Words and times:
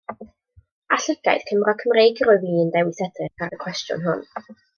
Â 0.95 0.97
llygaid 1.03 1.45
Cymro 1.49 1.75
Cymreig 1.83 2.23
yr 2.25 2.31
wyf 2.33 2.47
i 2.49 2.55
yn 2.65 2.73
dewis 2.79 3.03
edrych 3.09 3.45
ar 3.49 3.55
y 3.59 3.61
cwestiwn 3.67 4.05
hwn. 4.09 4.27